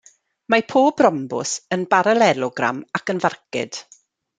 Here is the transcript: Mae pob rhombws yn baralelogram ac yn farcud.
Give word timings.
Mae 0.53 0.65
pob 0.71 1.03
rhombws 1.05 1.53
yn 1.79 1.85
baralelogram 1.95 2.85
ac 3.01 3.17
yn 3.17 3.27
farcud. 3.29 3.85